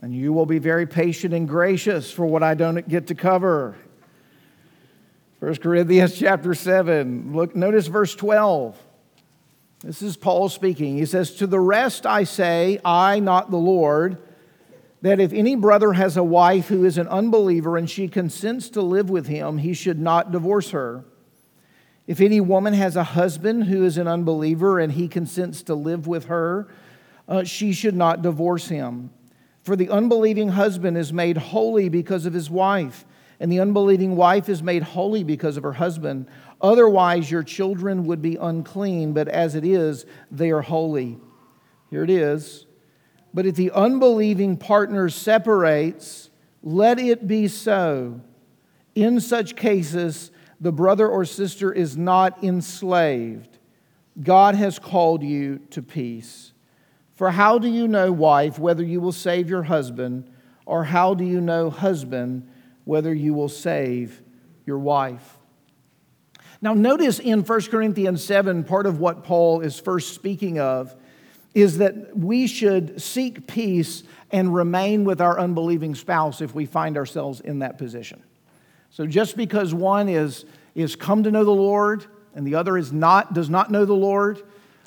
[0.00, 3.74] And you will be very patient and gracious for what I don't get to cover.
[5.40, 7.34] 1 Corinthians chapter 7.
[7.34, 8.80] Look, notice verse 12.
[9.82, 10.96] This is Paul speaking.
[10.96, 14.18] He says, To the rest I say, I, not the Lord,
[15.02, 18.82] that if any brother has a wife who is an unbeliever and she consents to
[18.82, 21.04] live with him, he should not divorce her.
[22.06, 26.06] If any woman has a husband who is an unbeliever and he consents to live
[26.06, 26.68] with her,
[27.28, 29.10] uh, she should not divorce him.
[29.62, 33.04] For the unbelieving husband is made holy because of his wife,
[33.40, 36.28] and the unbelieving wife is made holy because of her husband.
[36.60, 41.18] Otherwise, your children would be unclean, but as it is, they are holy.
[41.90, 42.66] Here it is.
[43.34, 46.30] But if the unbelieving partner separates,
[46.62, 48.20] let it be so.
[48.94, 53.58] In such cases, the brother or sister is not enslaved.
[54.22, 56.52] God has called you to peace.
[57.12, 60.30] For how do you know, wife, whether you will save your husband,
[60.64, 62.48] or how do you know, husband,
[62.84, 64.22] whether you will save
[64.64, 65.35] your wife?
[66.62, 70.94] Now, notice in 1 Corinthians 7, part of what Paul is first speaking of
[71.54, 76.96] is that we should seek peace and remain with our unbelieving spouse if we find
[76.96, 78.22] ourselves in that position.
[78.90, 82.92] So, just because one is, is come to know the Lord and the other is
[82.92, 84.42] not, does not know the Lord,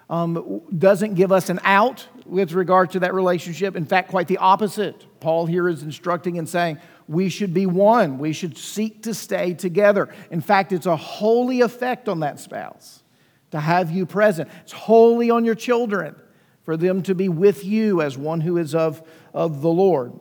[0.09, 3.75] um, doesn't give us an out with regard to that relationship.
[3.75, 5.05] In fact, quite the opposite.
[5.19, 8.19] Paul here is instructing and saying, we should be one.
[8.19, 10.09] We should seek to stay together.
[10.29, 13.03] In fact, it's a holy effect on that spouse
[13.51, 14.49] to have you present.
[14.61, 16.15] It's holy on your children
[16.63, 19.01] for them to be with you as one who is of,
[19.33, 20.13] of the Lord.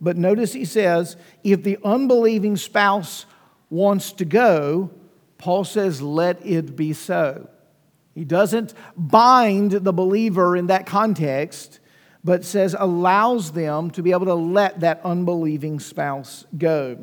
[0.00, 3.26] But notice he says, if the unbelieving spouse
[3.68, 4.90] wants to go,
[5.38, 7.48] Paul says, let it be so.
[8.18, 11.78] He doesn't bind the believer in that context
[12.24, 16.98] but says allows them to be able to let that unbelieving spouse go.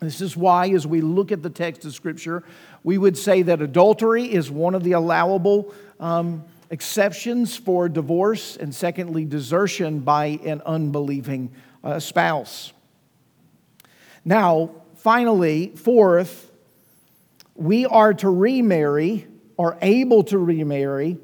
[0.00, 2.42] This is why, as we look at the text of Scripture,
[2.82, 8.74] we would say that adultery is one of the allowable um, exceptions for divorce, and
[8.74, 11.52] secondly, desertion by an unbelieving
[11.84, 12.72] uh, spouse.
[14.24, 16.50] Now, finally, fourth,
[17.54, 21.18] we are to remarry, or able to remarry,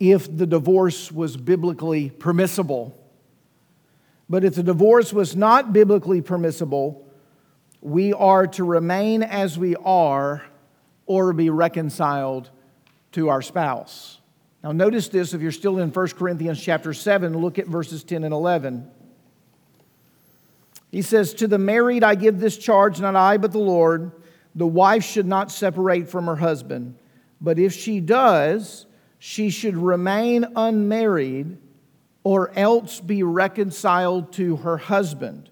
[0.00, 2.98] if the divorce was biblically permissible.
[4.28, 7.06] But if the divorce was not biblically permissible,
[7.80, 10.42] we are to remain as we are
[11.06, 12.50] or be reconciled
[13.12, 14.18] to our spouse.
[14.62, 18.24] Now notice this if you're still in 1 Corinthians chapter 7, look at verses 10
[18.24, 18.90] and 11.
[20.90, 24.12] He says, To the married I give this charge, not I, but the Lord.
[24.54, 26.94] The wife should not separate from her husband.
[27.44, 28.86] But if she does,
[29.18, 31.58] she should remain unmarried
[32.24, 35.50] or else be reconciled to her husband.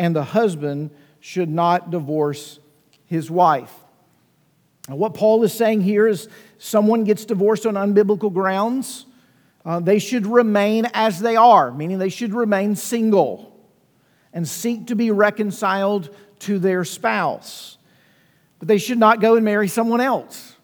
[0.00, 2.60] and the husband should not divorce
[3.06, 3.72] his wife.
[4.88, 6.28] Now, what Paul is saying here is
[6.58, 9.06] someone gets divorced on unbiblical grounds,
[9.64, 13.58] uh, they should remain as they are, meaning they should remain single
[14.32, 17.76] and seek to be reconciled to their spouse.
[18.60, 20.54] But they should not go and marry someone else.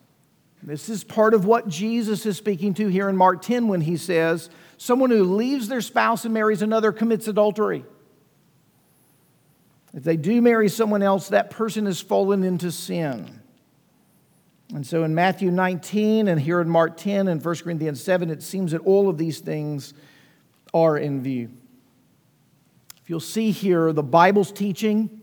[0.64, 3.98] This is part of what Jesus is speaking to here in Mark 10 when he
[3.98, 4.48] says,
[4.78, 7.84] Someone who leaves their spouse and marries another commits adultery.
[9.92, 13.42] If they do marry someone else, that person has fallen into sin.
[14.74, 18.42] And so in Matthew 19 and here in Mark 10 and 1 Corinthians 7, it
[18.42, 19.92] seems that all of these things
[20.72, 21.50] are in view.
[23.02, 25.20] If you'll see here, the Bible's teaching,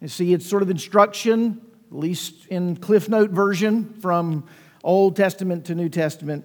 [0.00, 1.60] you see it's sort of instruction,
[1.90, 4.46] at least in Cliff Note version from
[4.82, 6.44] Old Testament to New Testament.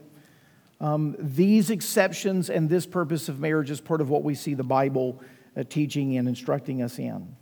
[0.82, 4.64] Um, these exceptions and this purpose of marriage is part of what we see the
[4.64, 5.22] Bible
[5.56, 7.36] uh, teaching and instructing us in.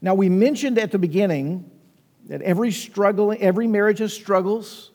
[0.00, 1.68] Now, we mentioned at the beginning
[2.26, 4.92] that every struggle, every marriage has struggles.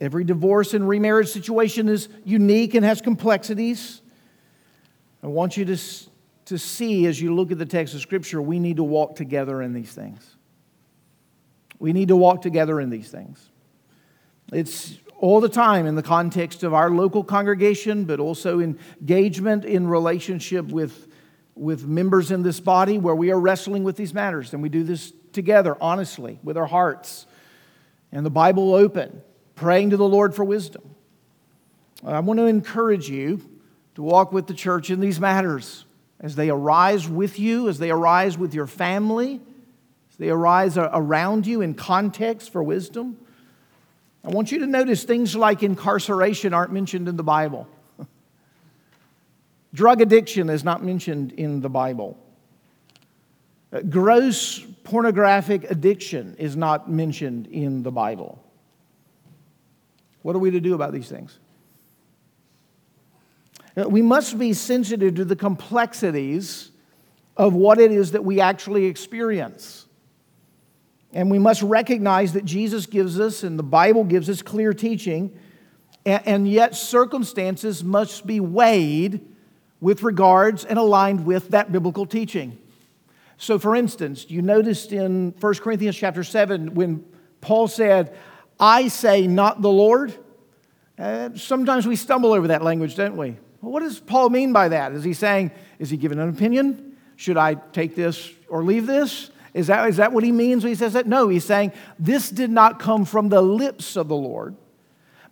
[0.00, 4.02] Every divorce and remarriage situation is unique and has complexities.
[5.22, 5.78] I want you to,
[6.46, 9.62] to see as you look at the text of Scripture, we need to walk together
[9.62, 10.35] in these things.
[11.78, 13.50] We need to walk together in these things.
[14.52, 19.86] It's all the time in the context of our local congregation, but also engagement in
[19.88, 21.08] relationship with,
[21.54, 24.52] with members in this body where we are wrestling with these matters.
[24.52, 27.26] And we do this together, honestly, with our hearts
[28.12, 29.22] and the Bible open,
[29.54, 30.94] praying to the Lord for wisdom.
[32.04, 33.40] I want to encourage you
[33.94, 35.86] to walk with the church in these matters
[36.20, 39.40] as they arise with you, as they arise with your family,
[40.18, 43.18] they arise around you in context for wisdom.
[44.24, 47.68] I want you to notice things like incarceration aren't mentioned in the Bible.
[49.74, 52.18] Drug addiction is not mentioned in the Bible.
[53.72, 58.42] Uh, gross pornographic addiction is not mentioned in the Bible.
[60.22, 61.38] What are we to do about these things?
[63.76, 66.70] Uh, we must be sensitive to the complexities
[67.36, 69.85] of what it is that we actually experience.
[71.16, 75.34] And we must recognize that Jesus gives us and the Bible gives us clear teaching,
[76.04, 79.26] and yet circumstances must be weighed
[79.80, 82.58] with regards and aligned with that biblical teaching.
[83.38, 87.02] So, for instance, you noticed in 1 Corinthians chapter 7 when
[87.40, 88.14] Paul said,
[88.60, 90.14] I say, not the Lord.
[90.98, 93.38] Uh, sometimes we stumble over that language, don't we?
[93.62, 94.92] Well, what does Paul mean by that?
[94.92, 96.98] Is he saying, is he giving an opinion?
[97.16, 99.30] Should I take this or leave this?
[99.56, 101.06] Is that, is that what he means when he says that?
[101.06, 104.54] No, he's saying, This did not come from the lips of the Lord.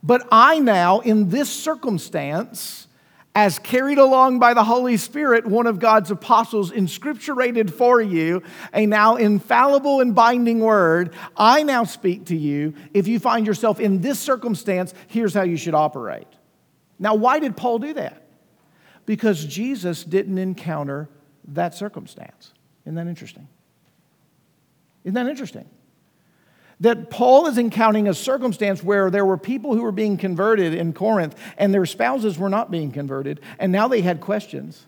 [0.02, 2.88] But I now, in this circumstance,
[3.34, 8.86] as carried along by the Holy Spirit, one of God's apostles, inscripturated for you a
[8.86, 12.72] now infallible and binding word, I now speak to you.
[12.94, 16.28] If you find yourself in this circumstance, here's how you should operate.
[16.98, 18.22] Now, why did Paul do that?
[19.04, 21.10] Because Jesus didn't encounter
[21.48, 22.54] that circumstance.
[22.86, 23.48] Isn't that interesting?
[25.04, 25.68] Isn't that interesting?
[26.80, 30.92] That Paul is encountering a circumstance where there were people who were being converted in
[30.92, 34.86] Corinth and their spouses were not being converted, and now they had questions.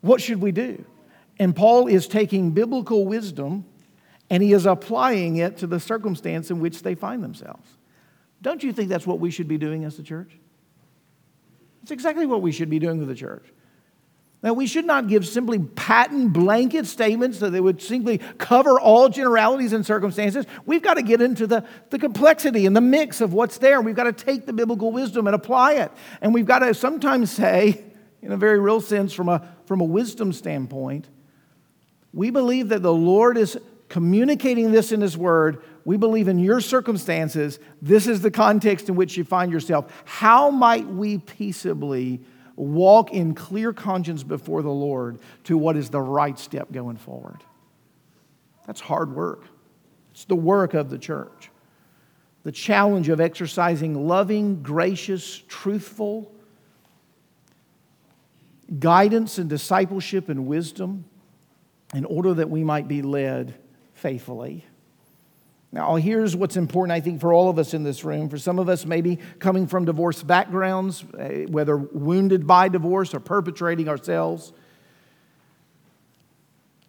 [0.00, 0.84] What should we do?
[1.38, 3.64] And Paul is taking biblical wisdom
[4.30, 7.68] and he is applying it to the circumstance in which they find themselves.
[8.42, 10.38] Don't you think that's what we should be doing as the church?
[11.82, 13.46] It's exactly what we should be doing with the church.
[14.40, 19.08] Now, we should not give simply patent blanket statements that they would simply cover all
[19.08, 20.46] generalities and circumstances.
[20.64, 23.80] We've got to get into the, the complexity and the mix of what's there.
[23.80, 25.90] We've got to take the biblical wisdom and apply it.
[26.20, 27.84] And we've got to sometimes say,
[28.22, 31.08] in a very real sense, from a, from a wisdom standpoint,
[32.12, 33.58] we believe that the Lord is
[33.88, 35.64] communicating this in His Word.
[35.84, 39.92] We believe in your circumstances, this is the context in which you find yourself.
[40.04, 42.20] How might we peaceably?
[42.58, 47.42] Walk in clear conscience before the Lord to what is the right step going forward.
[48.66, 49.44] That's hard work.
[50.10, 51.50] It's the work of the church.
[52.42, 56.32] The challenge of exercising loving, gracious, truthful
[58.78, 61.04] guidance and discipleship and wisdom
[61.94, 63.54] in order that we might be led
[63.94, 64.64] faithfully.
[65.70, 68.30] Now, here's what's important, I think, for all of us in this room.
[68.30, 73.20] For some of us, maybe coming from divorce backgrounds, eh, whether wounded by divorce or
[73.20, 74.52] perpetrating ourselves,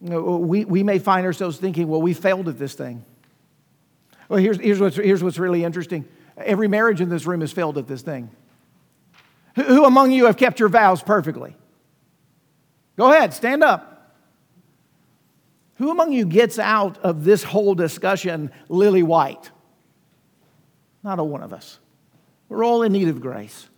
[0.02, 3.04] you know, we, we may find ourselves thinking, well, we failed at this thing.
[4.30, 6.08] Well, here's, here's, what's, here's what's really interesting
[6.38, 8.30] every marriage in this room has failed at this thing.
[9.56, 11.54] Who, who among you have kept your vows perfectly?
[12.96, 13.89] Go ahead, stand up.
[15.80, 19.50] Who among you gets out of this whole discussion lily white?
[21.04, 21.80] Not a one of us.
[22.50, 23.70] We're all in need of grace.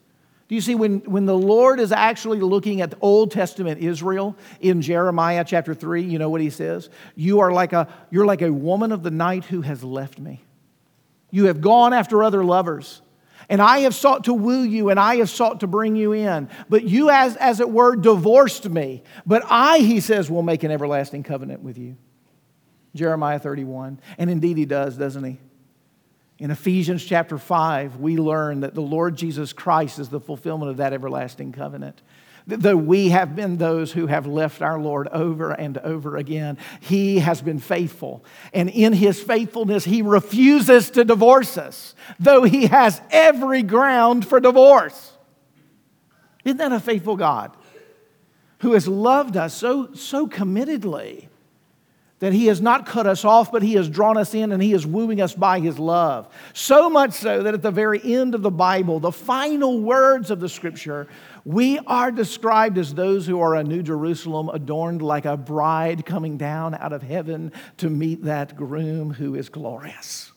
[0.48, 4.36] Do you see, when, when the Lord is actually looking at the Old Testament Israel
[4.60, 6.90] in Jeremiah chapter 3, you know what he says?
[7.16, 10.44] You are like a, you're like a woman of the night who has left me.
[11.30, 13.02] You have gone after other lovers.
[13.52, 16.48] And I have sought to woo you, and I have sought to bring you in.
[16.70, 19.04] But you, as, as it were, divorced me.
[19.26, 21.98] But I, he says, will make an everlasting covenant with you.
[22.96, 24.00] Jeremiah 31.
[24.18, 25.38] And indeed, he does, doesn't he?
[26.40, 30.78] In Ephesians chapter 5, we learn that the Lord Jesus Christ is the fulfillment of
[30.78, 32.02] that everlasting covenant.
[32.48, 37.20] Though we have been those who have left our Lord over and over again, He
[37.20, 38.26] has been faithful.
[38.54, 44.40] And in His faithfulness, He refuses to divorce us, though He has every ground for
[44.40, 45.14] divorce.
[46.44, 47.56] Isn't that a faithful God
[48.60, 51.28] who has loved us so, so committedly?
[52.22, 54.74] that he has not cut us off, but he has drawn us in and he
[54.74, 56.32] is wooing us by his love.
[56.54, 60.40] So much so that at the very end of the Bible, the final words of
[60.40, 61.08] the scripture,
[61.46, 66.38] we are described as those who are a new Jerusalem, adorned like a bride coming
[66.38, 70.32] down out of heaven to meet that groom who is glorious.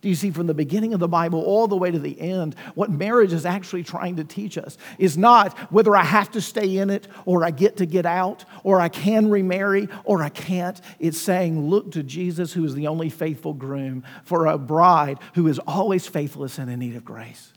[0.00, 2.54] Do you see from the beginning of the Bible all the way to the end,
[2.74, 6.78] what marriage is actually trying to teach us is not whether I have to stay
[6.78, 10.80] in it or I get to get out or I can remarry or I can't.
[10.98, 15.46] It's saying, look to Jesus, who is the only faithful groom, for a bride who
[15.48, 17.52] is always faithless and in need of grace.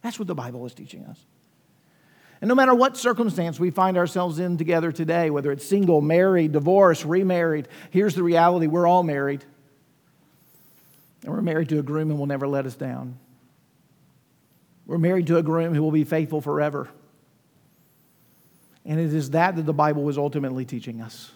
[0.00, 1.18] That's what the Bible is teaching us.
[2.40, 6.52] And no matter what circumstance we find ourselves in together today, whether it's single, married,
[6.52, 9.44] divorced, remarried, here's the reality we're all married.
[11.22, 13.18] And we're married to a groom who will never let us down.
[14.86, 16.88] We're married to a groom who will be faithful forever.
[18.84, 21.32] And it is that that the Bible was ultimately teaching us.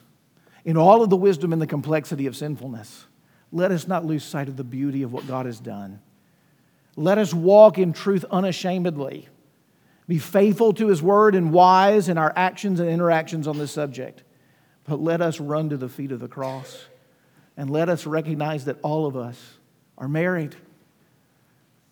[0.65, 3.07] In all of the wisdom and the complexity of sinfulness,
[3.51, 6.01] let us not lose sight of the beauty of what God has done.
[6.97, 9.29] Let us walk in truth unashamedly.
[10.09, 14.25] Be faithful to His word and wise in our actions and interactions on this subject.
[14.85, 16.87] But let us run to the feet of the cross
[17.59, 19.39] and let us recognize that all of us
[19.99, 20.57] are married.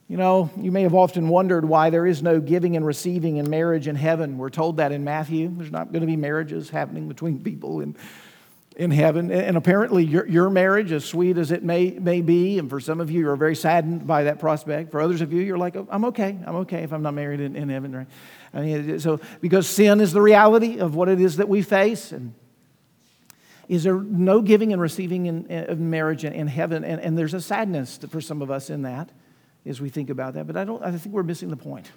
[0.08, 3.50] You know, you may have often wondered why there is no giving and receiving in
[3.50, 4.38] marriage in heaven.
[4.38, 5.52] We're told that in Matthew.
[5.54, 7.96] There's not going to be marriages happening between people in,
[8.76, 9.30] in heaven.
[9.30, 13.00] And apparently, your, your marriage, as sweet as it may, may be, and for some
[13.00, 14.90] of you, you're very saddened by that prospect.
[14.90, 16.38] For others of you, you're like, oh, I'm okay.
[16.44, 17.96] I'm okay if I'm not married in, in heaven.
[17.96, 18.06] Right?
[18.52, 22.12] I mean, so, because sin is the reality of what it is that we face.
[22.12, 22.34] And
[23.66, 26.84] is there no giving and receiving in, in marriage in, in heaven?
[26.84, 29.10] And, and there's a sadness for some of us in that
[29.64, 30.46] as we think about that.
[30.46, 31.90] But I, don't, I think we're missing the point.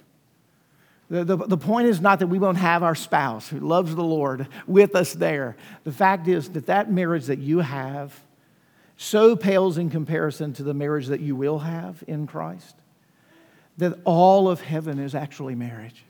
[1.10, 4.04] The, the, the, point is not that we won't have our spouse who loves the
[4.04, 5.56] Lord with us there.
[5.82, 8.18] The fact is that that marriage that you have
[8.96, 12.76] so pales in comparison to the marriage that you will have in Christ
[13.78, 16.04] that all of heaven is actually marriage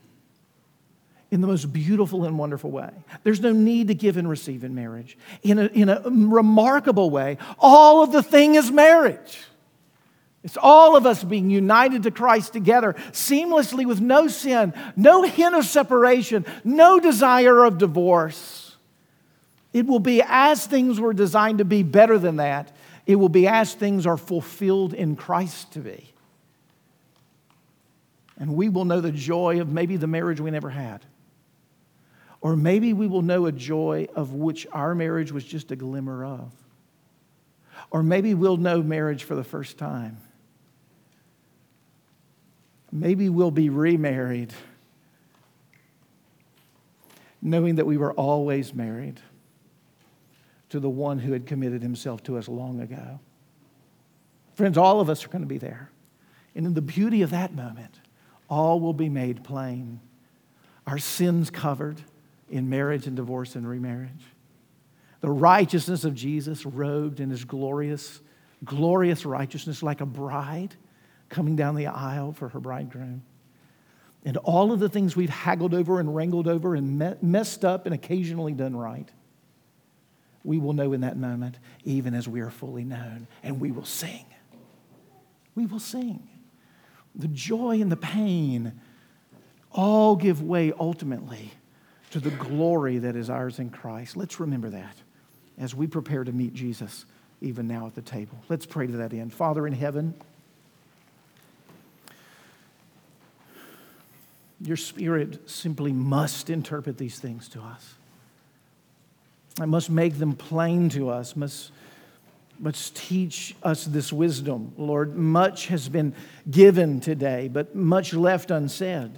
[1.31, 2.91] in the most beautiful and wonderful way.
[3.23, 5.17] There's no need to give and receive in marriage.
[5.41, 9.39] In a, in a remarkable way, all of the thing is marriage.
[10.43, 15.53] It's all of us being united to Christ together seamlessly with no sin, no hint
[15.53, 18.75] of separation, no desire of divorce.
[19.71, 22.75] It will be as things were designed to be better than that.
[23.05, 26.11] It will be as things are fulfilled in Christ to be.
[28.37, 31.05] And we will know the joy of maybe the marriage we never had.
[32.41, 36.25] Or maybe we will know a joy of which our marriage was just a glimmer
[36.25, 36.51] of.
[37.91, 40.17] Or maybe we'll know marriage for the first time.
[42.91, 44.53] Maybe we'll be remarried,
[47.41, 49.19] knowing that we were always married
[50.69, 53.19] to the one who had committed himself to us long ago.
[54.55, 55.89] Friends, all of us are going to be there.
[56.55, 58.01] And in the beauty of that moment,
[58.49, 60.01] all will be made plain.
[60.85, 62.01] Our sins covered,
[62.49, 64.25] in marriage and divorce and remarriage.
[65.21, 68.19] The righteousness of Jesus robed in his glorious,
[68.65, 70.75] glorious righteousness like a bride
[71.31, 73.23] coming down the aisle for her bridegroom.
[74.23, 77.95] And all of the things we've haggled over and wrangled over and messed up and
[77.95, 79.09] occasionally done right,
[80.43, 83.85] we will know in that moment, even as we are fully known, and we will
[83.85, 84.25] sing.
[85.55, 86.27] We will sing.
[87.15, 88.79] The joy and the pain
[89.71, 91.51] all give way ultimately
[92.11, 94.15] to the glory that is ours in Christ.
[94.15, 94.95] Let's remember that
[95.57, 97.05] as we prepare to meet Jesus
[97.41, 98.37] even now at the table.
[98.49, 99.33] Let's pray to that end.
[99.33, 100.13] Father in heaven,
[104.63, 107.95] your Spirit simply must interpret these things to us.
[109.59, 111.71] and must make them plain to us, must,
[112.59, 114.73] must teach us this wisdom.
[114.77, 116.13] Lord, much has been
[116.49, 119.11] given today, but much left unsaid.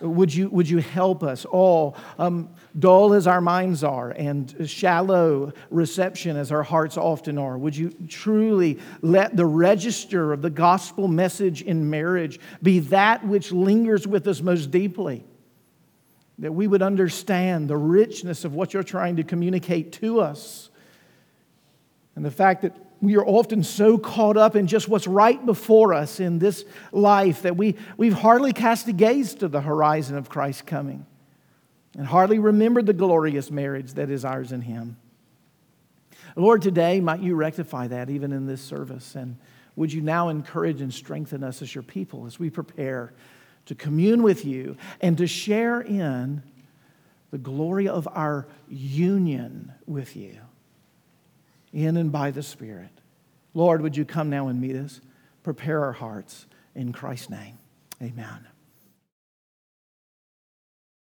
[0.00, 5.52] Would you, would you help us all, um, dull as our minds are and shallow
[5.70, 7.56] reception as our hearts often are?
[7.56, 13.52] Would you truly let the register of the gospel message in marriage be that which
[13.52, 15.24] lingers with us most deeply?
[16.38, 20.68] That we would understand the richness of what you're trying to communicate to us.
[22.14, 25.92] And the fact that we are often so caught up in just what's right before
[25.92, 30.28] us in this life that we, we've hardly cast a gaze to the horizon of
[30.28, 31.04] Christ's coming
[31.96, 34.96] and hardly remembered the glorious marriage that is ours in Him.
[36.36, 39.14] Lord, today, might you rectify that even in this service?
[39.14, 39.36] And
[39.74, 43.12] would you now encourage and strengthen us as your people as we prepare
[43.66, 46.42] to commune with you and to share in
[47.30, 50.38] the glory of our union with you?
[51.72, 52.90] In and by the Spirit.
[53.54, 55.00] Lord, would you come now and meet us?
[55.42, 56.46] Prepare our hearts.
[56.74, 57.58] In Christ's name,
[58.02, 58.46] amen.